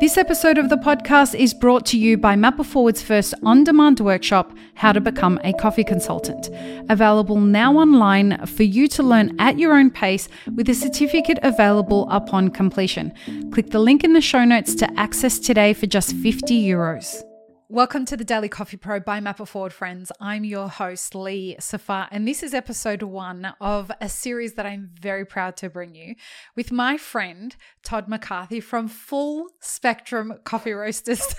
This 0.00 0.16
episode 0.16 0.56
of 0.56 0.70
the 0.70 0.78
podcast 0.78 1.38
is 1.38 1.52
brought 1.52 1.84
to 1.86 1.98
you 1.98 2.16
by 2.16 2.34
Map 2.34 2.58
It 2.58 2.64
Forward's 2.64 3.02
first 3.02 3.34
on 3.42 3.64
demand 3.64 4.00
workshop, 4.00 4.50
How 4.72 4.92
to 4.92 5.00
Become 5.00 5.38
a 5.44 5.52
Coffee 5.52 5.84
Consultant. 5.84 6.48
Available 6.88 7.38
now 7.38 7.74
online 7.74 8.46
for 8.46 8.62
you 8.62 8.88
to 8.88 9.02
learn 9.02 9.38
at 9.38 9.58
your 9.58 9.74
own 9.74 9.90
pace 9.90 10.26
with 10.56 10.70
a 10.70 10.74
certificate 10.74 11.38
available 11.42 12.08
upon 12.10 12.48
completion. 12.48 13.12
Click 13.52 13.72
the 13.72 13.78
link 13.78 14.02
in 14.02 14.14
the 14.14 14.22
show 14.22 14.46
notes 14.46 14.74
to 14.76 14.90
access 14.98 15.38
today 15.38 15.74
for 15.74 15.84
just 15.84 16.16
50 16.16 16.58
euros. 16.66 17.22
Welcome 17.72 18.04
to 18.06 18.16
the 18.16 18.24
Daily 18.24 18.48
Coffee 18.48 18.76
Pro 18.76 18.98
by 18.98 19.20
Mapper 19.20 19.46
friends. 19.46 20.10
I'm 20.20 20.42
your 20.42 20.68
host, 20.68 21.14
Lee 21.14 21.54
Safar, 21.60 22.08
and 22.10 22.26
this 22.26 22.42
is 22.42 22.52
episode 22.52 23.04
one 23.04 23.54
of 23.60 23.92
a 24.00 24.08
series 24.08 24.54
that 24.54 24.66
I'm 24.66 24.90
very 25.00 25.24
proud 25.24 25.56
to 25.58 25.70
bring 25.70 25.94
you 25.94 26.16
with 26.56 26.72
my 26.72 26.96
friend, 26.96 27.54
Todd 27.84 28.08
McCarthy 28.08 28.58
from 28.58 28.88
Full 28.88 29.46
Spectrum 29.60 30.40
Coffee 30.42 30.72
Roasters. 30.72 31.36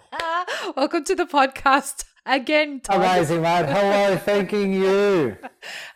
Welcome 0.76 1.04
to 1.04 1.14
the 1.14 1.24
podcast 1.24 2.04
again. 2.26 2.80
Amazing, 2.88 3.42
mate. 3.42 3.66
Hello, 3.66 4.16
thanking 4.24 4.72
you. 4.72 5.36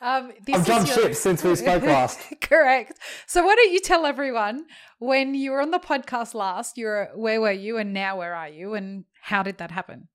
Um, 0.01 0.33
I've 0.52 0.66
jumped 0.66 0.88
your... 0.88 1.06
ship 1.06 1.14
since 1.14 1.42
we 1.42 1.55
spoke 1.56 1.83
last. 1.83 2.20
Correct. 2.41 2.98
So 3.27 3.45
why 3.45 3.55
don't 3.55 3.73
you 3.73 3.80
tell 3.80 4.06
everyone 4.06 4.66
when 4.98 5.34
you 5.34 5.52
were 5.52 5.60
on 5.60 5.70
the 5.70 5.78
podcast 5.78 6.34
last, 6.34 6.77
you 6.77 6.87
were 6.87 7.10
where 7.14 7.41
were 7.41 7.52
you 7.52 7.78
and 7.78 7.92
now 7.92 8.19
where 8.19 8.34
are 8.34 8.48
you 8.48 8.74
and 8.74 9.05
how 9.23 9.42
did 9.42 9.59
that 9.59 9.70
happen? 9.70 10.09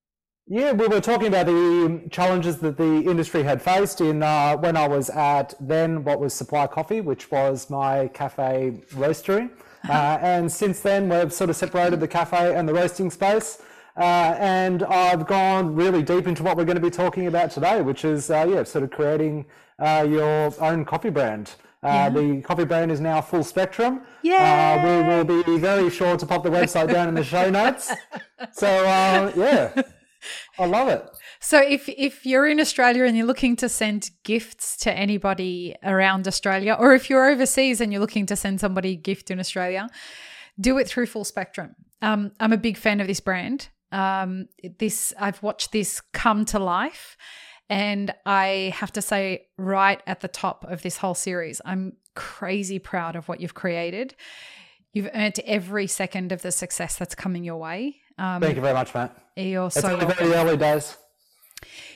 Yeah, 0.52 0.72
we 0.72 0.88
were 0.88 1.00
talking 1.00 1.28
about 1.28 1.46
the 1.46 2.08
challenges 2.10 2.58
that 2.58 2.76
the 2.76 3.04
industry 3.04 3.44
had 3.44 3.62
faced 3.62 4.02
in 4.02 4.24
uh, 4.24 4.58
when 4.58 4.76
I 4.76 4.88
was 4.88 5.12
at 5.12 5.54
then 5.60 6.04
what 6.04 6.20
was 6.20 6.34
Supply 6.34 6.66
Coffee, 6.66 7.02
which 7.02 7.30
was 7.30 7.70
my 7.70 8.08
cafe 8.08 8.82
roastery. 8.94 9.52
Uh, 9.88 10.18
and 10.22 10.52
since 10.52 10.80
then, 10.80 11.08
we've 11.08 11.32
sort 11.32 11.52
of 11.52 11.56
separated 11.56 12.00
the 12.00 12.08
cafe 12.08 12.56
and 12.56 12.68
the 12.68 12.74
roasting 12.74 13.12
space. 13.12 13.62
Uh, 14.00 14.36
and 14.40 14.84
I've 14.84 15.28
gone 15.28 15.76
really 15.76 16.02
deep 16.02 16.26
into 16.26 16.42
what 16.42 16.56
we're 16.56 16.64
going 16.64 16.78
to 16.78 16.82
be 16.82 16.90
talking 16.90 17.28
about 17.28 17.52
today, 17.52 17.82
which 17.82 18.06
is, 18.06 18.32
uh, 18.32 18.48
yeah, 18.50 18.64
sort 18.64 18.86
of 18.86 18.92
creating 18.92 19.46
uh, 19.78 20.08
your 20.10 20.54
own 20.64 20.86
coffee 20.86 21.10
brand. 21.10 21.56
Uh, 21.84 21.88
yeah. 21.88 22.10
The 22.10 22.42
coffee 22.42 22.66
brand 22.66 22.92
is 22.92 23.00
now 23.02 23.22
full 23.22 23.44
spectrum. 23.44 24.02
Yeah. 24.22 24.80
Uh, 24.80 24.88
we 24.88 25.08
will 25.08 25.44
be 25.46 25.58
very 25.58 25.90
sure 25.90 26.18
to 26.18 26.26
pop 26.26 26.44
the 26.44 26.50
website 26.50 26.92
down 26.92 27.10
in 27.10 27.16
the 27.16 27.24
show 27.24 27.50
notes. 27.50 27.92
So 28.52 28.68
uh, 28.68 29.32
yeah, 29.36 29.82
I 30.58 30.66
love 30.66 30.88
it. 30.90 31.06
So 31.40 31.62
if 31.62 31.88
if 31.88 32.26
you're 32.26 32.48
in 32.48 32.60
Australia 32.60 33.06
and 33.06 33.16
you're 33.16 33.26
looking 33.26 33.56
to 33.58 33.70
send 33.70 34.12
gifts 34.24 34.76
to 34.78 34.94
anybody 34.94 35.76
around 35.84 36.28
Australia, 36.28 36.76
or 36.78 36.94
if 36.94 37.10
you're 37.10 37.30
overseas 37.30 37.80
and 37.80 37.94
you're 37.94 38.02
looking 38.02 38.26
to 38.26 38.36
send 38.36 38.60
somebody 38.60 38.92
a 38.92 38.96
gift 38.98 39.32
in 39.32 39.40
Australia, 39.40 39.90
do 40.60 40.78
it 40.78 40.88
through 40.88 41.06
Full 41.06 41.24
Spectrum. 41.24 41.76
Um, 42.02 42.32
I'm 42.42 42.54
a 42.54 42.58
big 42.58 42.78
fan 42.78 43.00
of 43.00 43.08
this 43.08 43.22
brand. 43.22 43.70
Um, 43.92 44.48
this 44.78 45.14
I've 45.20 45.42
watched 45.42 45.72
this 45.72 46.02
come 46.14 46.46
to 46.46 46.60
life 46.60 47.18
and 47.70 48.14
I 48.26 48.74
have 48.76 48.92
to 48.94 49.02
say, 49.02 49.48
right 49.58 50.02
at 50.08 50.22
the 50.22 50.28
top 50.28 50.66
of 50.68 50.82
this 50.82 50.98
whole 50.98 51.14
series, 51.14 51.62
I'm 51.64 51.94
crazy 52.16 52.80
proud 52.80 53.16
of 53.16 53.28
what 53.28 53.40
you've 53.40 53.54
created. 53.54 54.16
You've 54.92 55.10
earned 55.14 55.40
every 55.46 55.86
second 55.86 56.32
of 56.32 56.42
the 56.42 56.52
success 56.52 56.96
that's 56.96 57.14
coming 57.14 57.44
your 57.44 57.58
way. 57.58 57.98
Um, 58.18 58.42
Thank 58.42 58.56
you 58.56 58.62
very 58.62 58.74
much, 58.74 58.94
mate. 58.96 59.12
You're 59.36 59.68
it's 59.68 59.80
so 59.80 59.98
very 59.98 60.34
early 60.34 60.58
days. 60.58 60.98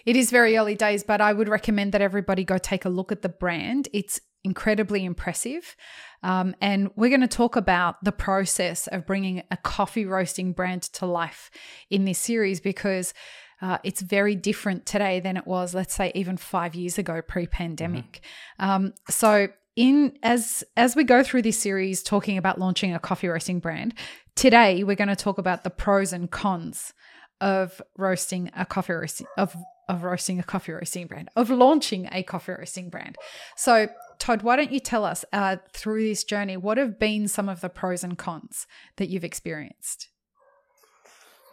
It 0.06 0.16
is 0.16 0.30
very 0.30 0.58
early 0.58 0.76
days, 0.76 1.04
but 1.04 1.22
I 1.22 1.34
would 1.34 1.50
recommend 1.50 1.92
that 1.94 2.02
everybody 2.02 2.44
go 2.44 2.58
take 2.60 2.86
a 2.86 2.90
look 2.90 3.12
at 3.12 3.24
the 3.24 3.30
brand. 3.30 3.90
It's 3.94 4.22
incredibly 4.44 5.06
impressive. 5.06 5.76
Um, 6.22 6.56
and 6.62 6.90
we're 6.96 7.10
going 7.10 7.22
to 7.22 7.28
talk 7.28 7.56
about 7.56 8.04
the 8.04 8.12
process 8.12 8.88
of 8.88 9.06
bringing 9.06 9.44
a 9.52 9.58
coffee 9.58 10.06
roasting 10.06 10.54
brand 10.54 10.84
to 10.84 11.06
life 11.06 11.52
in 11.90 12.06
this 12.06 12.20
series 12.20 12.60
because 12.60 13.14
uh, 13.62 13.78
it's 13.84 14.02
very 14.02 14.36
different 14.36 14.86
today 14.86 15.20
than 15.20 15.38
it 15.38 15.48
was, 15.48 15.74
let's 15.74 15.94
say, 15.94 16.12
even 16.16 16.36
five 16.38 16.76
years 16.76 16.98
ago, 16.98 17.22
pre-pandemic. 17.22 18.22
Mm-hmm. 18.60 18.70
Um, 18.70 18.94
so, 19.10 19.48
in 19.76 20.18
as 20.22 20.64
as 20.78 20.96
we 20.96 21.04
go 21.04 21.24
through 21.24 21.42
this 21.42 21.58
series 21.58 22.04
talking 22.04 22.38
about 22.38 22.60
launching 22.60 22.94
a 22.94 23.00
coffee 23.00 23.28
roasting 23.28 23.60
brand, 23.60 23.96
today 24.36 24.84
we're 24.84 24.96
going 24.96 25.08
to 25.08 25.16
talk 25.16 25.38
about 25.38 25.64
the 25.64 25.70
pros 25.70 26.14
and 26.14 26.30
cons 26.30 26.94
of 27.42 27.82
roasting 27.98 28.52
a 28.56 28.66
coffee 28.66 28.94
roasting 28.94 29.28
of 29.38 29.56
of 29.90 30.04
roasting 30.04 30.40
a 30.40 30.44
coffee 30.44 30.72
roasting 30.72 31.08
brand, 31.08 31.30
of 31.36 31.50
launching 31.50 32.08
a 32.12 32.24
coffee 32.24 32.54
roasting 32.54 32.90
brand. 32.90 33.18
So, 33.56 33.88
Todd, 34.24 34.42
why 34.42 34.56
don't 34.56 34.72
you 34.72 34.80
tell 34.80 35.04
us 35.04 35.26
uh, 35.34 35.58
through 35.74 36.02
this 36.08 36.24
journey 36.24 36.56
what 36.56 36.78
have 36.78 36.98
been 36.98 37.28
some 37.28 37.50
of 37.50 37.60
the 37.60 37.68
pros 37.68 38.06
and 38.06 38.18
cons 38.18 38.66
that 38.96 39.10
you've 39.10 39.26
experienced? 39.26 40.08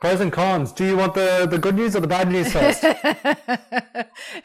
Pros 0.00 0.20
and 0.20 0.31
cons. 0.32 0.70
Do 0.70 0.84
you 0.84 0.97
want 0.97 1.14
the, 1.14 1.48
the 1.50 1.59
good 1.59 1.75
news 1.75 1.97
or 1.97 2.00
the 2.00 2.06
bad 2.06 2.30
news 2.30 2.53
first? 2.53 2.84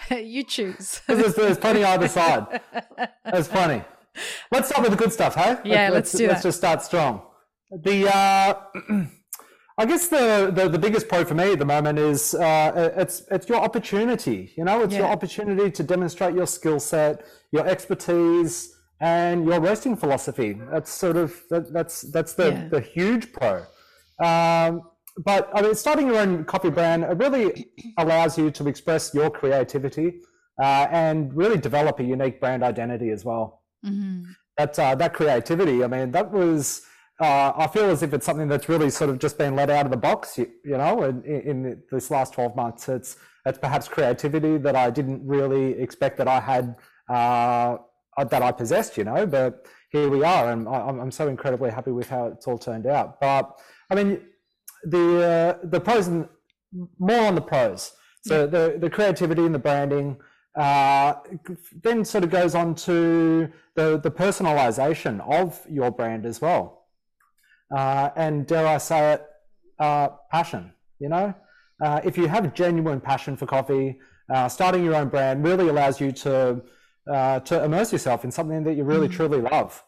you 0.26 0.44
choose. 0.44 1.02
There's, 1.06 1.36
there's 1.36 1.60
plenty 1.60 1.84
either 1.84 2.08
side. 2.08 2.62
There's 3.32 3.48
plenty. 3.48 3.86
Let's 4.52 4.70
start 4.70 4.90
with 4.90 4.98
the 4.98 5.04
good 5.04 5.14
stuff, 5.14 5.36
hey? 5.36 5.60
Yeah, 5.64 5.90
let's, 5.92 6.12
let's 6.12 6.12
do 6.14 6.28
Let's 6.28 6.42
that. 6.42 6.48
just 6.48 6.58
start 6.58 6.82
strong. 6.82 7.22
The 7.70 8.10
uh, 8.12 8.56
I 9.78 9.86
guess 9.86 10.08
the, 10.08 10.52
the, 10.56 10.70
the 10.70 10.80
biggest 10.80 11.10
pro 11.10 11.26
for 11.26 11.34
me 11.34 11.52
at 11.52 11.60
the 11.60 11.66
moment 11.66 12.00
is 12.00 12.34
uh, 12.34 12.94
it's 12.96 13.24
it's 13.30 13.50
your 13.50 13.60
opportunity. 13.60 14.54
You 14.56 14.64
know, 14.64 14.82
it's 14.82 14.94
yeah. 14.94 15.00
your 15.00 15.08
opportunity 15.10 15.70
to 15.70 15.84
demonstrate 15.84 16.34
your 16.34 16.48
skill 16.48 16.80
set, 16.80 17.26
your 17.52 17.68
expertise, 17.68 18.74
and 19.02 19.46
your 19.46 19.60
roasting 19.60 19.98
philosophy. 19.98 20.58
That's 20.72 20.92
sort 20.92 21.18
of 21.18 21.36
that, 21.50 21.74
that's 21.74 22.04
that's 22.04 22.34
the 22.34 22.52
yeah. 22.52 22.68
the 22.70 22.80
huge 22.80 23.34
pro. 23.34 23.66
Um, 24.24 24.84
but 25.18 25.50
I 25.54 25.62
mean, 25.62 25.76
starting 25.76 26.08
your 26.08 26.20
own 26.20 26.46
coffee 26.46 26.70
brand 26.70 27.04
it 27.04 27.18
really 27.18 27.68
allows 27.98 28.38
you 28.38 28.52
to 28.52 28.68
express 28.70 29.14
your 29.14 29.30
creativity 29.30 30.22
uh, 30.62 30.88
and 30.90 31.36
really 31.36 31.58
develop 31.58 32.00
a 32.00 32.04
unique 32.04 32.40
brand 32.40 32.64
identity 32.64 33.10
as 33.10 33.26
well. 33.26 33.62
Mm-hmm. 33.86 34.24
That 34.58 34.80
uh, 34.80 34.96
that 34.96 35.14
creativity, 35.14 35.84
I 35.84 35.88
mean, 35.88 36.12
that 36.12 36.32
was. 36.32 36.84
Uh, 37.20 37.54
I 37.56 37.68
feel 37.68 37.86
as 37.86 38.04
if 38.04 38.14
it's 38.14 38.26
something 38.26 38.48
that's 38.48 38.68
really 38.68 38.90
sort 38.90 39.10
of 39.10 39.20
just 39.20 39.38
been 39.38 39.56
let 39.56 39.70
out 39.70 39.86
of 39.86 39.92
the 39.92 39.98
box, 39.98 40.38
you, 40.38 40.52
you 40.66 40.78
know, 40.78 41.04
in, 41.04 41.24
in, 41.24 41.82
this 41.90 42.12
last 42.12 42.34
12 42.34 42.56
months. 42.58 42.90
It's, 42.90 43.18
it's 43.46 43.58
perhaps 43.58 43.88
creativity 43.88 44.58
that 44.58 44.76
I 44.76 44.90
didn't 44.90 45.26
really 45.26 45.80
expect 45.80 46.18
that 46.18 46.28
I 46.28 46.42
had, 46.42 46.76
uh, 47.08 47.78
that 48.18 48.42
I 48.42 48.52
possessed, 48.52 48.98
you 48.98 49.06
know, 49.06 49.26
but 49.26 49.66
here 49.92 50.10
we 50.10 50.24
are. 50.24 50.52
And 50.52 50.68
I, 50.68 50.80
I'm 50.88 51.12
so 51.12 51.28
incredibly 51.30 51.72
happy 51.72 51.92
with 51.92 52.10
how 52.10 52.28
it's 52.28 52.48
all 52.48 52.58
turned 52.58 52.86
out. 52.86 53.20
But 53.22 53.58
I 53.90 53.96
mean, 53.96 54.22
the 54.84 55.58
uh, 55.64 55.68
the 55.68 55.80
pros 55.80 56.08
and 56.08 56.28
more 57.00 57.26
on 57.26 57.36
the 57.36 57.42
pros. 57.42 57.94
So 58.26 58.48
the 58.48 58.78
the 58.80 58.90
creativity 58.90 59.46
and 59.46 59.54
the 59.54 59.60
branding. 59.60 60.18
Uh, 60.56 61.16
then 61.84 62.06
sort 62.06 62.24
of 62.24 62.30
goes 62.30 62.56
on 62.56 62.74
to 62.74 63.52
the 63.76 64.00
the 64.00 64.10
personalization 64.10 65.20
of 65.30 65.62
your 65.70 65.92
brand 65.92 66.26
as 66.26 66.40
well, 66.40 66.75
uh, 67.76 68.10
and 68.16 68.46
dare 68.46 68.68
I 68.68 68.78
say 68.78 69.14
it, 69.14 69.26
uh, 69.80 70.10
passion. 70.32 70.74
You 71.00 71.10
know, 71.10 71.34
uh, 71.84 72.02
if 72.04 72.18
you 72.18 72.28
have 72.28 72.54
genuine 72.54 73.02
passion 73.02 73.38
for 73.38 73.46
coffee, 73.46 74.00
uh, 74.34 74.50
starting 74.50 74.84
your 74.84 74.96
own 74.96 75.10
brand 75.10 75.44
really 75.44 75.68
allows 75.70 76.02
you 76.02 76.12
to 76.12 76.62
to 77.08 77.64
immerse 77.64 77.92
yourself 77.92 78.24
in 78.24 78.32
something 78.32 78.64
that 78.64 78.74
you 78.74 78.84
really 78.84 79.08
mm. 79.08 79.12
truly 79.12 79.40
love. 79.40 79.84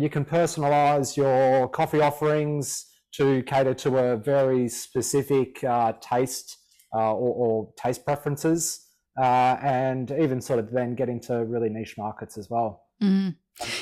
you 0.00 0.08
can 0.10 0.24
personalize 0.24 1.16
your 1.16 1.68
coffee 1.68 2.00
offerings 2.00 2.92
to 3.12 3.42
cater 3.42 3.74
to 3.74 3.98
a 3.98 4.16
very 4.16 4.68
specific 4.68 5.62
uh, 5.64 5.92
taste 6.00 6.58
uh, 6.94 7.12
or, 7.12 7.34
or, 7.34 7.72
taste 7.82 8.04
preferences, 8.04 8.86
uh, 9.18 9.56
and 9.62 10.10
even 10.10 10.40
sort 10.40 10.58
of 10.58 10.70
then 10.70 10.94
get 10.94 11.08
into 11.08 11.44
really 11.46 11.70
niche 11.70 11.94
markets 11.96 12.36
as 12.36 12.48
well. 12.50 12.82
Mm. 13.02 13.36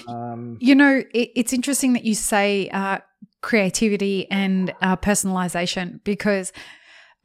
Um, 0.07 0.59
you 0.61 0.75
know, 0.75 1.03
it, 1.13 1.31
it's 1.35 1.53
interesting 1.53 1.93
that 1.95 2.05
you 2.05 2.15
say 2.15 2.69
uh, 2.71 2.99
creativity 3.41 4.31
and 4.31 4.75
uh, 4.83 4.97
personalization 4.97 6.03
because 6.05 6.53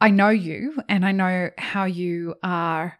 I 0.00 0.10
know 0.10 0.28
you 0.28 0.82
and 0.88 1.04
I 1.04 1.12
know 1.12 1.50
how 1.58 1.84
you 1.84 2.34
are 2.42 2.98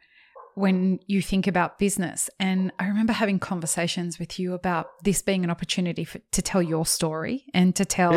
when 0.54 0.98
you 1.06 1.20
think 1.20 1.46
about 1.46 1.78
business. 1.78 2.30
And 2.40 2.72
I 2.78 2.86
remember 2.86 3.12
having 3.12 3.38
conversations 3.38 4.18
with 4.18 4.38
you 4.38 4.54
about 4.54 4.88
this 5.04 5.20
being 5.20 5.44
an 5.44 5.50
opportunity 5.50 6.04
for, 6.04 6.18
to 6.32 6.42
tell 6.42 6.62
your 6.62 6.86
story 6.86 7.44
and 7.52 7.76
to 7.76 7.84
tell. 7.84 8.12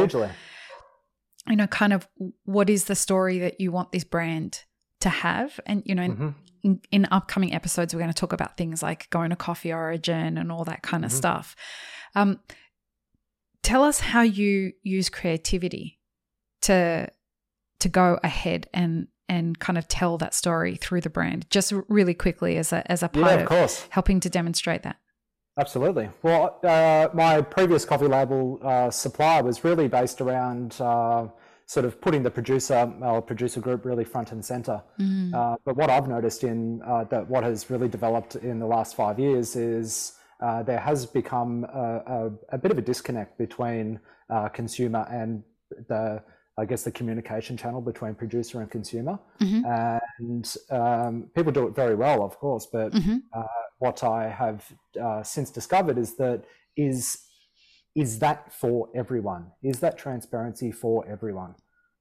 You 1.48 1.56
know, 1.56 1.68
kind 1.68 1.94
of 1.94 2.08
what 2.46 2.70
is 2.70 2.86
the 2.86 2.96
story 2.96 3.40
that 3.40 3.60
you 3.60 3.72
want 3.72 3.92
this 3.92 4.04
brand 4.04 4.64
to 5.02 5.10
have? 5.10 5.60
And, 5.66 5.84
you 5.86 5.96
know, 5.96 6.08
mm-hmm. 6.08 6.30
in, 6.64 6.82
in, 6.92 7.08
upcoming 7.12 7.54
episodes, 7.54 7.94
we're 7.94 8.02
going 8.02 8.14
to 8.14 8.20
talk 8.20 8.34
about 8.34 8.58
things 8.58 8.84
like 8.84 9.10
going 9.10 9.30
to 9.30 9.36
Coffee 9.36 9.74
Origin 9.74 10.38
and 10.38 10.52
all 10.52 10.66
that 10.66 10.82
kind 10.82 11.06
of 11.06 11.12
mm-hmm. 11.12 11.18
stuff. 11.18 11.56
Um, 12.16 12.40
tell 13.64 13.84
us 13.84 14.00
how 14.00 14.22
you 14.22 14.74
use 14.84 15.10
creativity 15.10 16.00
to 16.62 17.10
to 17.80 17.90
go 17.90 18.20
ahead 18.24 18.68
and 18.74 19.08
and 19.30 19.58
kind 19.60 19.78
of 19.78 19.88
tell 19.88 20.18
that 20.18 20.34
story 20.34 20.76
through 20.76 21.02
the 21.02 21.10
brand 21.10 21.50
just 21.50 21.72
really 21.88 22.14
quickly 22.14 22.58
as 22.58 22.74
a 22.74 22.90
as 22.92 23.04
a 23.04 23.08
part 23.08 23.40
yeah, 23.40 23.46
of, 23.46 23.52
of 23.52 23.88
helping 23.92 24.20
to 24.20 24.30
demonstrate 24.30 24.84
that 24.84 24.98
Absolutely. 25.60 26.10
Well, 26.24 26.58
uh, 26.64 27.10
my 27.14 27.42
previous 27.42 27.84
coffee 27.84 28.08
label 28.08 28.60
uh, 28.64 28.90
supply 28.92 29.42
was 29.42 29.66
really 29.66 29.90
based 29.90 30.22
around 30.22 30.80
uh, 30.80 31.28
sort 31.70 31.86
of 31.86 32.02
putting 32.02 32.24
the 32.24 32.32
producer 32.32 32.92
or 33.00 33.22
producer 33.22 33.60
group 33.60 33.86
really 33.86 34.04
front 34.04 34.32
and 34.32 34.44
center. 34.44 34.82
Mm. 35.00 35.32
Uh, 35.36 35.56
but 35.64 35.78
what 35.78 35.92
I've 35.92 36.08
noticed 36.08 36.44
in 36.44 36.82
uh, 36.82 37.04
that 37.12 37.30
what 37.30 37.44
has 37.44 37.70
really 37.70 37.88
developed 37.88 38.36
in 38.38 38.58
the 38.58 38.66
last 38.66 38.96
five 38.96 39.20
years 39.20 39.56
is 39.56 40.14
uh, 40.42 40.64
there 40.64 40.80
has 40.80 41.06
become 41.06 41.66
a, 41.66 42.02
a, 42.16 42.32
a, 42.56 42.58
bit 42.58 42.72
of 42.72 42.80
a 42.80 42.82
disconnect 42.82 43.38
between 43.38 44.00
consumer 44.52 45.06
and 45.12 45.44
the 45.90 46.24
I 46.58 46.66
guess 46.66 46.84
the 46.84 46.92
communication 46.92 47.56
channel 47.56 47.82
between 47.82 48.16
producer 48.16 48.62
and 48.62 48.70
consumer, 48.70 49.20
mm-hmm. 49.40 49.64
and 50.18 50.56
um, 50.72 51.30
people 51.36 51.52
do 51.52 51.68
it 51.68 51.76
very 51.76 51.96
well, 51.96 52.24
of 52.24 52.38
course. 52.38 52.66
But 52.66 52.92
mm-hmm. 52.92 53.18
uh, 53.32 53.44
what 53.78 54.04
I 54.04 54.28
have 54.28 54.66
uh, 55.02 55.22
since 55.24 55.52
discovered 55.52 55.98
is 56.00 56.18
that 56.18 56.44
is 56.76 57.29
is 57.96 58.20
that 58.20 58.54
for 58.54 58.90
everyone? 58.96 59.48
Is 59.64 59.80
that 59.80 59.98
transparency 59.98 60.72
for 60.72 61.08
everyone? 61.08 61.56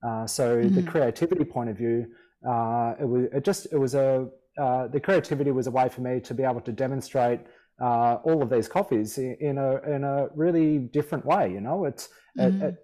Uh, 0.07 0.27
so 0.27 0.57
mm-hmm. 0.57 0.75
the 0.75 0.83
creativity 0.83 1.45
point 1.45 1.71
of 1.71 1.77
view, 1.77 2.07
uh, 2.49 2.95
it 3.01 3.09
was 3.09 3.25
it 3.33 3.45
just 3.45 3.67
it 3.73 3.79
was 3.79 3.95
a 3.95 4.29
uh, 4.59 4.89
the 4.89 5.01
creativity 5.01 5.51
was 5.51 5.67
a 5.67 5.71
way 5.71 5.89
for 5.89 6.01
me 6.01 6.21
to 6.21 6.35
be 6.35 6.43
able 6.43 6.61
to 6.61 6.73
demonstrate 6.73 7.41
uh, 7.81 8.15
all 8.25 8.43
of 8.43 8.51
these 8.51 8.69
coffees 8.69 9.19
in 9.19 9.59
a 9.59 9.81
in 9.95 10.05
a 10.05 10.29
really 10.35 10.79
different 10.79 11.25
way. 11.25 11.53
You 11.53 11.61
know, 11.61 11.85
it's 11.85 12.09
it, 12.37 12.55
it, 12.63 12.77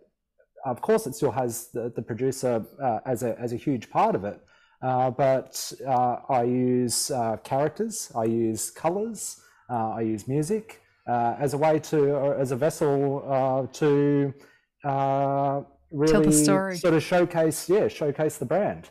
of 0.65 0.81
course, 0.81 1.07
it 1.07 1.15
still 1.15 1.31
has 1.31 1.69
the, 1.73 1.93
the 1.95 2.03
producer 2.03 2.65
uh, 2.83 3.01
as, 3.07 3.23
a, 3.23 3.39
as 3.39 3.53
a 3.53 3.57
huge 3.57 3.91
part 3.91 4.15
of 4.15 4.25
it. 4.25 4.41
Uh, 4.83 5.11
but 5.11 5.73
uh, 5.87 6.17
I 6.29 6.43
use 6.45 7.11
uh, 7.11 7.37
characters, 7.39 8.11
I 8.15 8.25
use 8.25 8.71
colors, 8.71 9.41
uh, 9.71 9.91
I 9.91 10.03
use 10.03 10.29
music 10.29 10.81
as 11.07 11.55
a 11.55 11.59
way 11.59 11.79
to, 11.79 12.35
as 12.39 12.53
a 12.53 12.57
vessel 12.57 13.69
to 13.73 14.35
really 15.91 16.33
sort 16.33 16.95
of 16.95 17.03
showcase, 17.03 17.69
yeah, 17.69 17.89
showcase 17.89 18.39
the 18.39 18.47
brand. 18.47 18.91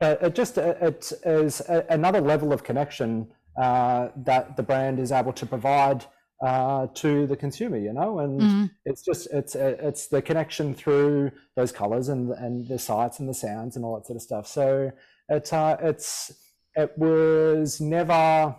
it 0.00 0.34
just 0.34 0.58
it 0.58 1.12
is 1.24 1.60
another 1.68 2.20
level 2.20 2.52
of 2.52 2.64
connection 2.64 3.28
that 3.56 4.56
the 4.56 4.62
brand 4.62 4.98
is 4.98 5.12
able 5.12 5.32
to 5.32 5.46
provide 5.46 6.04
uh, 6.44 6.88
to 6.94 7.26
the 7.26 7.36
consumer, 7.36 7.78
you 7.78 7.92
know, 7.92 8.18
and 8.18 8.40
mm-hmm. 8.40 8.64
it's 8.84 9.02
just 9.02 9.28
it's 9.32 9.54
it's 9.54 10.08
the 10.08 10.20
connection 10.20 10.74
through 10.74 11.30
those 11.56 11.72
colors 11.72 12.08
and 12.08 12.30
and 12.32 12.68
the 12.68 12.78
sights 12.78 13.18
and 13.18 13.28
the 13.28 13.34
sounds 13.34 13.76
and 13.76 13.84
all 13.84 13.94
that 13.94 14.06
sort 14.06 14.16
of 14.16 14.22
stuff. 14.22 14.46
So 14.46 14.92
it's 15.28 15.52
uh, 15.52 15.76
it's 15.80 16.32
it 16.74 16.92
was 16.98 17.80
never. 17.80 18.54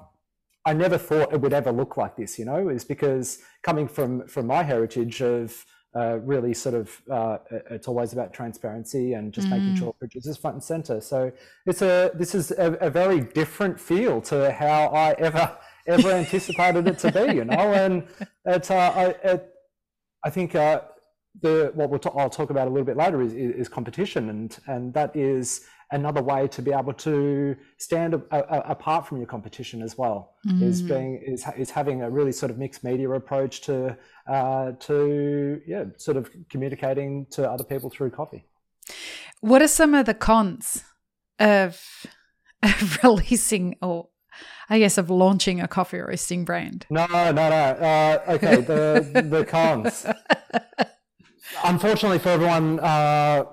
I 0.66 0.74
never 0.74 0.98
thought 0.98 1.32
it 1.32 1.40
would 1.40 1.54
ever 1.54 1.72
look 1.72 1.96
like 1.96 2.16
this, 2.16 2.40
you 2.40 2.46
know, 2.46 2.70
is 2.70 2.84
because 2.84 3.40
coming 3.64 3.88
from 3.88 4.28
from 4.28 4.48
my 4.48 4.64
heritage 4.64 5.22
of 5.22 5.66
uh, 5.96 6.20
really 6.24 6.54
sort 6.54 6.76
of 6.76 7.02
uh, 7.10 7.38
it's 7.72 7.88
always 7.88 8.14
about 8.14 8.34
transparency 8.34 9.14
and 9.14 9.32
just 9.32 9.48
mm. 9.48 9.52
making 9.52 9.76
sure 9.78 9.94
producers 9.94 10.38
front 10.38 10.56
and 10.56 10.64
center. 10.64 11.00
So 11.00 11.32
it's 11.66 11.82
a 11.82 12.12
this 12.14 12.36
is 12.36 12.52
a, 12.52 12.74
a, 12.82 12.90
very 12.90 13.22
different 13.22 13.80
feel 13.80 14.20
to 14.24 14.52
how 14.52 14.88
I 14.88 15.12
ever 15.14 15.58
ever 15.88 16.12
anticipated 16.12 16.88
it 16.88 17.00
to 17.00 17.12
be, 17.12 17.36
you 17.36 17.46
know. 17.46 17.56
And 17.86 18.08
it's, 18.46 18.72
uh, 18.72 18.76
I, 18.76 19.06
it, 19.24 19.50
I 20.24 20.30
think 20.30 20.56
uh, 20.56 20.82
the 21.42 21.72
what 21.76 21.90
we'll 21.90 22.00
t- 22.00 22.10
I'll 22.16 22.30
talk 22.30 22.50
about 22.50 22.68
a 22.68 22.72
little 22.72 22.86
bit 22.86 22.98
later 22.98 23.22
is, 23.22 23.34
is 23.34 23.70
competition, 23.70 24.30
and 24.30 24.58
and 24.68 24.94
that 24.96 25.16
is 25.16 25.62
another 25.92 26.22
way 26.22 26.48
to 26.48 26.62
be 26.62 26.72
able 26.72 26.94
to 26.94 27.56
stand 27.78 28.14
a, 28.14 28.22
a, 28.32 28.72
apart 28.72 29.08
from 29.08 29.18
your 29.18 29.28
competition 29.28 29.82
as 29.82 29.98
well. 29.98 30.36
Mm. 30.48 30.62
Is 30.62 30.82
being 30.82 31.22
is 31.26 31.46
is 31.58 31.72
having 31.72 32.02
a 32.02 32.10
really 32.10 32.32
sort 32.32 32.52
of 32.52 32.58
mixed 32.58 32.84
media 32.84 33.10
approach 33.10 33.62
to 33.62 33.98
uh, 34.28 34.72
to 34.72 35.62
yeah, 35.68 35.86
sort 35.98 36.18
of 36.18 36.30
communicating 36.50 37.28
to 37.32 37.50
other 37.50 37.64
people 37.64 37.90
through 37.90 38.12
coffee. 38.12 38.46
What 39.42 39.62
are 39.62 39.68
some 39.68 39.94
of 39.94 40.06
the 40.06 40.14
cons 40.14 40.84
of, 41.40 41.82
of 42.64 43.00
releasing 43.04 43.76
or 43.82 44.10
I 44.70 44.80
guess, 44.80 44.98
of 44.98 45.10
launching 45.10 45.62
a 45.62 45.68
coffee 45.68 46.00
roasting 46.00 46.44
brand? 46.44 46.86
No, 46.90 47.06
no, 47.08 47.32
no. 47.32 47.42
Uh, 47.42 48.24
okay, 48.30 48.56
the 48.58 49.26
the 49.30 49.46
cons. 49.46 50.06
Unfortunately 51.64 52.20
for 52.20 52.30
everyone 52.30 52.80
uh, 52.80 53.46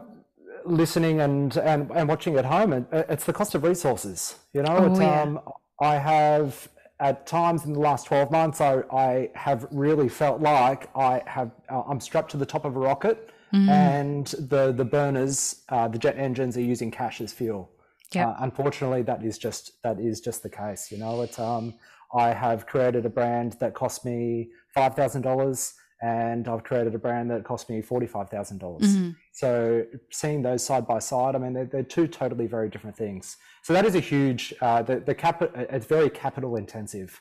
listening 0.64 1.20
and, 1.20 1.56
and 1.56 1.90
and 1.90 2.08
watching 2.08 2.36
at 2.36 2.44
home, 2.44 2.72
it, 2.72 2.86
it's 2.92 3.24
the 3.24 3.32
cost 3.32 3.54
of 3.54 3.64
resources. 3.64 4.36
You 4.52 4.62
know, 4.62 4.76
oh, 4.76 5.00
yeah. 5.00 5.22
um, 5.22 5.40
I 5.80 5.96
have 5.96 6.68
at 7.02 7.26
times 7.26 7.64
in 7.64 7.72
the 7.72 7.80
last 7.80 8.06
12 8.06 8.30
months, 8.30 8.60
I, 8.60 8.82
I 8.92 9.30
have 9.34 9.66
really 9.72 10.08
felt 10.08 10.40
like 10.40 10.88
I 10.96 11.20
have 11.26 11.50
uh, 11.68 11.82
I'm 11.82 12.00
strapped 12.00 12.30
to 12.30 12.36
the 12.36 12.46
top 12.46 12.64
of 12.64 12.76
a 12.76 12.78
rocket, 12.78 13.30
mm. 13.52 13.68
and 13.68 14.26
the 14.38 14.72
the 14.72 14.84
burners, 14.84 15.62
uh, 15.68 15.88
the 15.88 15.98
jet 15.98 16.16
engines, 16.16 16.56
are 16.56 16.62
using 16.62 16.90
cash 16.90 17.20
as 17.20 17.32
fuel. 17.32 17.70
Yeah. 18.12 18.28
Uh, 18.28 18.36
unfortunately, 18.40 19.02
that 19.02 19.24
is 19.24 19.36
just 19.36 19.82
that 19.82 19.98
is 19.98 20.20
just 20.20 20.42
the 20.42 20.50
case. 20.50 20.92
You 20.92 20.98
know, 20.98 21.22
it's 21.22 21.38
um, 21.38 21.74
I 22.14 22.28
have 22.28 22.66
created 22.66 23.04
a 23.04 23.10
brand 23.10 23.56
that 23.60 23.74
cost 23.74 24.04
me 24.04 24.50
five 24.74 24.94
thousand 24.94 25.22
dollars, 25.22 25.74
and 26.02 26.48
I've 26.48 26.64
created 26.64 26.94
a 26.94 26.98
brand 26.98 27.30
that 27.30 27.44
cost 27.44 27.70
me 27.70 27.80
forty 27.80 28.06
five 28.06 28.28
thousand 28.28 28.58
dollars. 28.58 28.82
Mm-hmm. 28.82 29.10
So 29.32 29.84
seeing 30.10 30.42
those 30.42 30.64
side 30.64 30.86
by 30.86 30.98
side, 30.98 31.34
I 31.36 31.38
mean, 31.38 31.52
they're, 31.52 31.64
they're 31.64 31.82
two 31.82 32.06
totally 32.08 32.46
very 32.46 32.68
different 32.68 32.96
things. 32.96 33.36
So 33.62 33.72
that 33.72 33.84
is 33.84 33.94
a 33.94 34.00
huge 34.00 34.52
uh, 34.60 34.82
the 34.82 34.96
the 35.00 35.14
cap 35.14 35.42
it's 35.54 35.86
very 35.86 36.10
capital 36.10 36.56
intensive. 36.56 37.20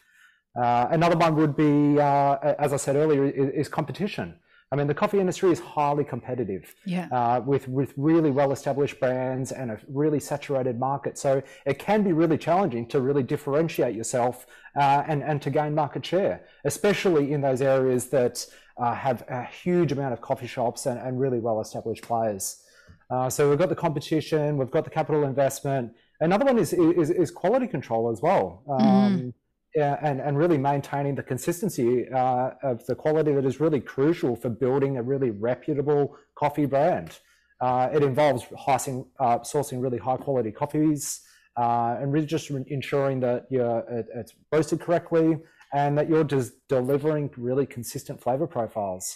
Uh, 0.62 0.88
another 0.92 1.16
one 1.16 1.36
would 1.36 1.56
be, 1.56 1.98
uh, 1.98 2.36
as 2.60 2.74
I 2.74 2.76
said 2.78 2.98
earlier, 2.98 3.26
is, 3.26 3.50
is 3.54 3.70
competition. 3.70 4.36
I 4.72 4.78
mean, 4.78 4.88
the 4.88 4.94
coffee 4.94 5.20
industry 5.20 5.52
is 5.52 5.60
highly 5.60 6.06
competitive 6.06 6.74
yeah. 6.86 7.08
uh, 7.12 7.42
with, 7.42 7.68
with 7.68 7.94
really 7.98 8.32
well 8.32 8.54
established 8.54 9.02
brands 9.02 9.52
and 9.52 9.70
a 9.70 9.78
really 9.90 10.20
saturated 10.20 10.80
market. 10.80 11.18
So 11.18 11.44
it 11.66 11.78
can 11.78 12.04
be 12.04 12.14
really 12.14 12.38
challenging 12.38 12.88
to 12.88 13.02
really 13.02 13.22
differentiate 13.22 13.96
yourself 13.96 14.46
uh, 14.78 15.04
and, 15.08 15.24
and 15.24 15.42
to 15.42 15.50
gain 15.50 15.76
market 15.76 16.06
share, 16.06 16.46
especially 16.64 17.34
in 17.34 17.42
those 17.42 17.62
areas 17.62 18.08
that 18.10 18.46
uh, 18.78 18.96
have 18.96 19.26
a 19.28 19.44
huge 19.44 19.92
amount 19.92 20.14
of 20.14 20.22
coffee 20.22 20.48
shops 20.48 20.86
and, 20.86 20.98
and 21.00 21.20
really 21.20 21.40
well 21.40 21.60
established 21.60 22.04
players. 22.04 22.64
Uh, 23.10 23.30
so 23.30 23.50
we've 23.50 23.60
got 23.60 23.68
the 23.68 23.76
competition, 23.76 24.58
we've 24.58 24.72
got 24.72 24.86
the 24.86 24.90
capital 24.90 25.26
investment. 25.26 25.92
Another 26.22 26.46
one 26.46 26.58
is, 26.58 26.72
is, 26.72 27.10
is 27.10 27.30
quality 27.30 27.68
control 27.68 28.10
as 28.10 28.22
well. 28.22 28.64
Mm-hmm. 28.68 28.88
Um, 28.88 29.20
mm 29.20 29.34
and, 29.76 30.20
and 30.20 30.38
really 30.38 30.58
maintaining 30.58 31.16
the 31.16 31.24
consistency 31.24 32.10
uh, 32.10 32.52
of 32.64 32.86
the 32.86 32.96
quality 32.96 33.32
that 33.34 33.46
is 33.46 33.60
really 33.60 33.80
crucial 33.80 34.36
for 34.36 34.50
building 34.50 34.98
a 34.98 35.04
really 35.04 35.32
reputable 35.32 36.18
coffee 36.36 36.66
brand. 36.66 37.20
Uh, 37.60 37.90
it 37.94 38.04
involves 38.04 38.46
hicing, 38.58 39.06
uh, 39.20 39.40
sourcing 39.40 39.82
really 39.82 39.98
high 39.98 40.18
quality 40.18 40.52
coffees 40.52 41.22
uh, 41.58 41.96
and 42.00 42.12
really 42.12 42.26
just 42.26 42.50
ensuring 42.50 43.20
that 43.20 43.46
it, 43.50 44.08
it's 44.16 44.34
roasted 44.52 44.82
correctly 44.82 45.38
and 45.74 45.98
that 45.98 46.10
you're 46.10 46.24
just 46.24 46.54
delivering 46.68 47.30
really 47.38 47.66
consistent 47.66 48.22
flavor 48.22 48.48
profiles. 48.48 49.16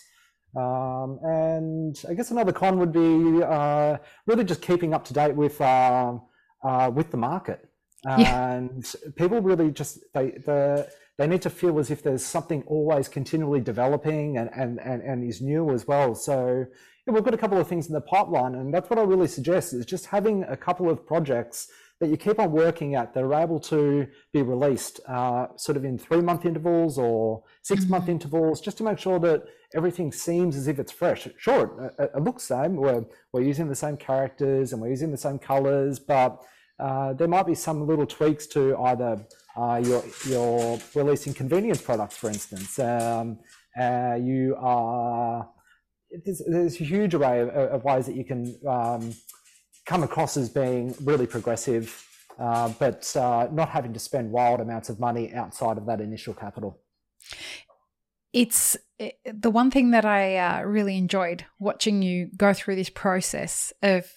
Um, 0.55 1.19
and 1.24 2.01
I 2.07 2.13
guess 2.13 2.31
another 2.31 2.53
con 2.53 2.79
would 2.79 2.93
be 2.93 3.43
uh, 3.43 3.97
really 4.25 4.45
just 4.45 4.62
keeping 4.62 4.93
up 4.93 5.03
to 5.05 5.13
date 5.13 5.35
with 5.35 5.59
uh, 5.59 6.13
with 6.93 7.12
the 7.12 7.17
market 7.17 7.67
and 8.05 8.85
yeah. 8.93 9.12
people 9.15 9.41
really 9.41 9.71
just 9.71 10.00
they 10.13 10.31
the 10.45 10.88
they 11.17 11.27
need 11.27 11.41
to 11.41 11.50
feel 11.50 11.79
as 11.79 11.91
if 11.91 12.03
there's 12.03 12.25
something 12.25 12.63
always 12.67 13.07
continually 13.07 13.62
developing 13.62 14.38
and 14.38 14.50
and 14.53 14.79
and, 14.79 15.01
and 15.01 15.24
is 15.24 15.41
new 15.41 15.71
as 15.71 15.88
well 15.88 16.15
so 16.15 16.65
yeah, 17.07 17.13
we've 17.13 17.24
got 17.24 17.33
a 17.33 17.38
couple 17.38 17.59
of 17.59 17.67
things 17.67 17.88
in 17.88 17.93
the 17.93 18.01
pipeline 18.01 18.55
and 18.55 18.74
that's 18.74 18.89
what 18.89 19.00
i 19.00 19.03
really 19.03 19.27
suggest 19.27 19.74
is 19.74 19.85
just 19.85 20.07
having 20.07 20.43
a 20.43 20.57
couple 20.57 20.89
of 20.89 21.05
projects 21.05 21.67
that 22.01 22.09
you 22.09 22.17
keep 22.17 22.39
on 22.39 22.51
working 22.51 22.95
at 22.95 23.13
that 23.13 23.24
are 23.24 23.33
able 23.33 23.59
to 23.59 24.05
be 24.33 24.41
released 24.41 25.00
uh, 25.07 25.47
sort 25.55 25.77
of 25.77 25.85
in 25.85 25.97
three 25.97 26.19
month 26.19 26.45
intervals 26.45 26.97
or 26.97 27.41
6 27.62 27.81
mm-hmm. 27.81 27.91
month 27.91 28.09
intervals 28.09 28.59
just 28.59 28.77
to 28.77 28.83
make 28.83 29.00
sure 29.00 29.17
that 29.19 29.43
everything 29.74 30.12
seems 30.12 30.57
as 30.57 30.67
if 30.67 30.77
it's 30.77 30.91
fresh 30.91 31.27
sure 31.38 31.93
it, 31.97 32.12
it 32.15 32.21
looks 32.21 32.43
same 32.43 32.75
we're, 32.75 33.05
we're 33.31 33.41
using 33.41 33.69
the 33.69 33.75
same 33.75 33.95
characters 33.95 34.74
and 34.74 34.81
we're 34.81 34.89
using 34.89 35.12
the 35.12 35.17
same 35.17 35.39
colors 35.39 36.00
but 36.00 36.43
uh, 36.79 37.13
there 37.13 37.27
might 37.27 37.46
be 37.46 37.55
some 37.55 37.88
little 37.88 38.05
tweaks 38.05 38.48
to 38.48 38.75
either 38.77 39.25
uh, 39.55 39.82
your, 40.27 40.79
releasing 40.94 41.34
convenience 41.34 41.82
products, 41.82 42.17
for 42.17 42.27
instance. 42.27 42.77
Um, 42.79 43.39
uh, 43.79 44.17
you 44.22 44.55
are 44.60 45.50
there's, 46.24 46.41
there's, 46.48 46.79
a 46.79 46.84
huge 46.84 47.13
array 47.13 47.41
of, 47.41 47.50
of 47.50 47.84
ways 47.84 48.05
that 48.05 48.15
you 48.15 48.24
can 48.24 48.58
um, 48.67 49.13
come 49.86 50.03
across 50.03 50.38
as 50.38 50.50
being 50.50 50.96
really 51.03 51.27
progressive, 51.27 52.05
uh, 52.39 52.70
but 52.79 53.13
uh, 53.15 53.48
not 53.51 53.70
having 53.70 53.94
to 53.94 54.00
spend 54.00 54.32
wild 54.32 54.60
amounts 54.60 54.89
of 54.89 55.00
money 55.00 55.34
outside 55.34 55.77
of 55.77 55.86
that 55.86 56.01
initial 56.01 56.34
capital. 56.34 56.79
It's 58.34 58.77
eh, 59.00 59.12
the 59.25 59.50
one 59.50 59.72
thing 59.72 59.91
that 59.91 60.05
I 60.05 60.60
really 60.62 60.98
enjoyed 60.98 61.46
watching 61.60 62.01
you 62.01 62.29
go 62.36 62.53
through 62.53 62.75
this 62.75 62.89
process 62.89 63.74
of 63.82 64.12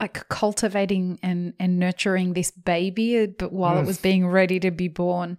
like 0.00 0.28
cultivating 0.28 1.18
and 1.22 1.54
and 1.60 1.78
nurturing 1.78 2.32
this 2.32 2.50
baby 2.50 3.26
but 3.26 3.52
while 3.52 3.76
mm. 3.76 3.82
it 3.82 3.86
was 3.86 3.98
being 3.98 4.26
ready 4.26 4.58
to 4.58 4.70
be 4.70 4.88
born 4.88 5.36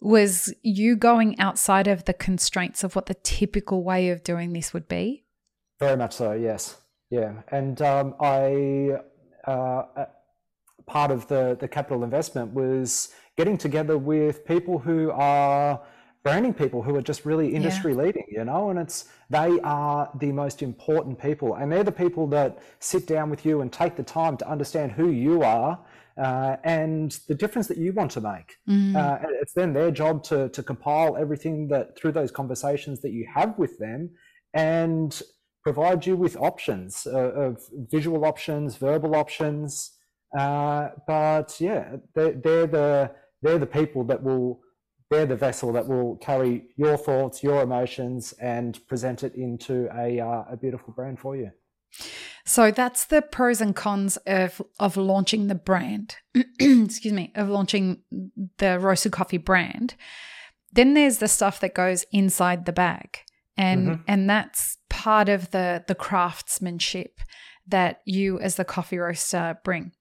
was 0.00 0.52
you 0.62 0.96
going 0.96 1.38
outside 1.40 1.88
of 1.88 2.04
the 2.04 2.12
constraints 2.12 2.84
of 2.84 2.94
what 2.94 3.06
the 3.06 3.14
typical 3.14 3.82
way 3.82 4.10
of 4.10 4.22
doing 4.22 4.52
this 4.52 4.72
would 4.74 4.88
be? 4.88 5.24
Very 5.80 5.96
much 5.96 6.14
so, 6.14 6.32
yes. 6.32 6.76
Yeah. 7.10 7.42
And 7.50 7.80
um, 7.82 8.14
I, 8.20 8.98
uh, 9.46 9.50
uh 9.50 10.06
part 10.86 11.10
of 11.10 11.26
the, 11.26 11.56
the 11.58 11.66
capital 11.66 12.04
investment 12.04 12.52
was 12.52 13.12
getting 13.36 13.58
together 13.58 13.98
with 13.98 14.44
people 14.44 14.78
who 14.78 15.10
are 15.10 15.82
branding 16.26 16.52
people 16.52 16.82
who 16.82 16.96
are 16.96 17.06
just 17.12 17.24
really 17.24 17.54
industry 17.54 17.92
yeah. 17.92 18.02
leading, 18.02 18.26
you 18.28 18.44
know, 18.44 18.70
and 18.70 18.80
it's 18.80 19.04
they 19.30 19.60
are 19.62 20.10
the 20.18 20.32
most 20.32 20.60
important 20.60 21.16
people, 21.20 21.54
and 21.54 21.70
they're 21.70 21.84
the 21.84 22.00
people 22.04 22.26
that 22.26 22.58
sit 22.80 23.06
down 23.06 23.30
with 23.30 23.46
you 23.46 23.60
and 23.60 23.72
take 23.72 23.94
the 23.94 24.02
time 24.02 24.36
to 24.36 24.50
understand 24.54 24.90
who 24.90 25.10
you 25.10 25.44
are 25.44 25.78
uh, 26.20 26.56
and 26.64 27.20
the 27.28 27.34
difference 27.42 27.68
that 27.68 27.78
you 27.78 27.92
want 27.92 28.10
to 28.10 28.20
make. 28.20 28.56
Mm. 28.68 28.96
Uh, 28.96 29.24
it's 29.40 29.52
then 29.52 29.72
their 29.72 29.92
job 29.92 30.24
to 30.24 30.48
to 30.48 30.64
compile 30.64 31.16
everything 31.16 31.68
that 31.68 31.96
through 31.96 32.10
those 32.10 32.32
conversations 32.32 33.00
that 33.02 33.12
you 33.12 33.24
have 33.32 33.56
with 33.56 33.78
them, 33.78 34.10
and 34.52 35.22
provide 35.62 36.06
you 36.08 36.16
with 36.16 36.36
options 36.38 37.06
uh, 37.06 37.32
of 37.46 37.62
visual 37.96 38.24
options, 38.24 38.74
verbal 38.74 39.14
options. 39.14 39.92
Uh, 40.36 40.88
but 41.06 41.56
yeah, 41.60 41.84
they're, 42.16 42.32
they're 42.32 42.66
the 42.66 43.12
they're 43.42 43.60
the 43.60 43.74
people 43.80 44.02
that 44.02 44.20
will 44.24 44.60
they're 45.10 45.26
the 45.26 45.36
vessel 45.36 45.72
that 45.72 45.86
will 45.86 46.16
carry 46.16 46.68
your 46.76 46.96
thoughts, 46.96 47.42
your 47.42 47.62
emotions, 47.62 48.32
and 48.40 48.84
present 48.88 49.22
it 49.22 49.34
into 49.34 49.88
a, 49.96 50.20
uh, 50.20 50.44
a 50.50 50.56
beautiful 50.56 50.92
brand 50.92 51.20
for 51.20 51.36
you. 51.36 51.52
So 52.44 52.70
that's 52.70 53.06
the 53.06 53.22
pros 53.22 53.60
and 53.60 53.74
cons 53.74 54.18
of 54.26 54.62
of 54.78 54.96
launching 54.96 55.48
the 55.48 55.54
brand. 55.54 56.16
Excuse 56.60 57.12
me, 57.12 57.32
of 57.34 57.48
launching 57.48 58.02
the 58.58 58.78
roasted 58.78 59.12
coffee 59.12 59.38
brand. 59.38 59.94
Then 60.72 60.94
there's 60.94 61.18
the 61.18 61.28
stuff 61.28 61.58
that 61.60 61.74
goes 61.74 62.04
inside 62.12 62.66
the 62.66 62.72
bag. 62.72 63.18
And 63.56 63.88
mm-hmm. 63.88 64.02
and 64.06 64.30
that's 64.30 64.78
part 64.88 65.28
of 65.28 65.50
the 65.50 65.84
the 65.88 65.94
craftsmanship 65.94 67.20
that 67.66 68.02
you 68.04 68.38
as 68.38 68.56
the 68.56 68.64
coffee 68.64 68.98
roaster 68.98 69.58
bring. 69.64 69.92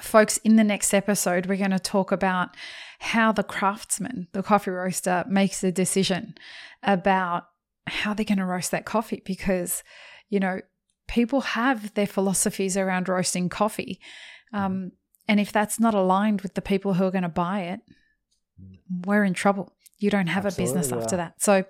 Folks, 0.00 0.38
in 0.38 0.56
the 0.56 0.64
next 0.64 0.94
episode, 0.94 1.46
we're 1.46 1.56
going 1.56 1.70
to 1.70 1.78
talk 1.78 2.12
about 2.12 2.50
how 2.98 3.32
the 3.32 3.42
craftsman, 3.42 4.28
the 4.32 4.42
coffee 4.42 4.70
roaster, 4.70 5.24
makes 5.28 5.62
a 5.62 5.72
decision 5.72 6.34
about 6.82 7.48
how 7.86 8.14
they're 8.14 8.24
going 8.24 8.38
to 8.38 8.44
roast 8.44 8.70
that 8.70 8.84
coffee 8.84 9.22
because, 9.24 9.82
you 10.28 10.40
know, 10.40 10.60
people 11.08 11.40
have 11.40 11.94
their 11.94 12.06
philosophies 12.06 12.76
around 12.76 13.08
roasting 13.08 13.48
coffee. 13.48 14.00
Um, 14.52 14.92
and 15.28 15.40
if 15.40 15.52
that's 15.52 15.78
not 15.78 15.94
aligned 15.94 16.40
with 16.40 16.54
the 16.54 16.62
people 16.62 16.94
who 16.94 17.04
are 17.04 17.10
going 17.10 17.22
to 17.22 17.28
buy 17.28 17.62
it, 17.62 17.80
we're 19.04 19.24
in 19.24 19.34
trouble. 19.34 19.72
You 19.98 20.10
don't 20.10 20.26
have 20.26 20.46
Absolutely, 20.46 20.72
a 20.72 20.74
business 20.74 20.90
yeah. 20.90 21.02
after 21.02 21.16
that. 21.16 21.42
So 21.42 21.64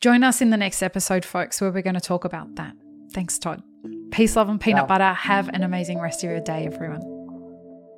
join 0.00 0.22
us 0.22 0.40
in 0.40 0.50
the 0.50 0.56
next 0.56 0.82
episode, 0.82 1.24
folks, 1.24 1.60
where 1.60 1.70
we're 1.70 1.82
going 1.82 1.94
to 1.94 2.00
talk 2.00 2.24
about 2.24 2.54
that. 2.56 2.74
Thanks, 3.12 3.38
Todd. 3.38 3.62
Peace, 4.10 4.36
love, 4.36 4.48
and 4.48 4.60
peanut 4.60 4.88
butter. 4.88 5.12
Have 5.12 5.48
an 5.48 5.62
amazing 5.62 5.98
rest 5.98 6.22
of 6.22 6.30
your 6.30 6.40
day, 6.40 6.66
everyone. 6.66 7.11